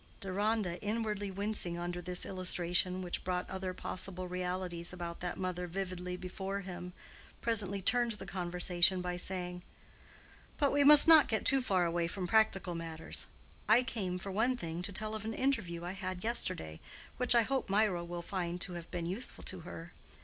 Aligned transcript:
Deronda, 0.19 0.81
inwardly 0.81 1.29
wincing 1.29 1.77
under 1.77 2.01
this 2.01 2.25
illustration, 2.25 3.03
which 3.03 3.23
brought 3.23 3.47
other 3.51 3.71
possible 3.71 4.27
realities 4.27 4.91
about 4.91 5.19
that 5.19 5.37
mother 5.37 5.67
vividly 5.67 6.17
before 6.17 6.61
him, 6.61 6.91
presently 7.39 7.83
turned 7.83 8.13
the 8.13 8.25
conversation 8.25 8.99
by 8.99 9.15
saying, 9.15 9.61
"But 10.57 10.71
we 10.71 10.83
must 10.83 11.07
not 11.07 11.27
get 11.27 11.45
too 11.45 11.61
far 11.61 11.85
away 11.85 12.07
from 12.07 12.25
practical 12.25 12.73
matters. 12.73 13.27
I 13.69 13.83
came, 13.83 14.17
for 14.17 14.31
one 14.31 14.57
thing, 14.57 14.81
to 14.81 14.91
tell 14.91 15.13
of 15.13 15.23
an 15.23 15.35
interview 15.35 15.85
I 15.85 15.91
had 15.91 16.23
yesterday, 16.23 16.79
which 17.17 17.35
I 17.35 17.43
hope 17.43 17.69
Mirah 17.69 18.03
will 18.03 18.23
find 18.23 18.59
to 18.61 18.73
have 18.73 18.89
been 18.89 19.05
useful 19.05 19.43
to 19.43 19.59
her. 19.59 19.93